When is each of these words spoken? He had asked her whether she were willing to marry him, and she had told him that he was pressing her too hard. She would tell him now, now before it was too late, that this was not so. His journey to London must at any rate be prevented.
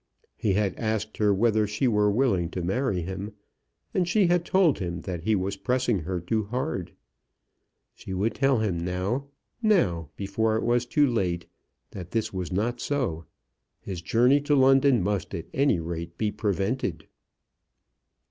He 0.35 0.53
had 0.53 0.75
asked 0.79 1.17
her 1.17 1.31
whether 1.31 1.67
she 1.67 1.87
were 1.87 2.09
willing 2.09 2.49
to 2.49 2.63
marry 2.63 3.03
him, 3.03 3.33
and 3.93 4.07
she 4.07 4.25
had 4.25 4.43
told 4.43 4.79
him 4.79 5.01
that 5.01 5.21
he 5.21 5.35
was 5.35 5.57
pressing 5.57 5.99
her 5.99 6.19
too 6.19 6.45
hard. 6.45 6.93
She 7.93 8.11
would 8.11 8.33
tell 8.33 8.57
him 8.57 8.79
now, 8.79 9.27
now 9.61 10.09
before 10.15 10.57
it 10.57 10.63
was 10.63 10.87
too 10.87 11.05
late, 11.05 11.45
that 11.91 12.09
this 12.09 12.33
was 12.33 12.51
not 12.51 12.79
so. 12.81 13.25
His 13.79 14.01
journey 14.01 14.41
to 14.41 14.55
London 14.55 15.03
must 15.03 15.35
at 15.35 15.45
any 15.53 15.79
rate 15.79 16.17
be 16.17 16.31
prevented. 16.31 17.05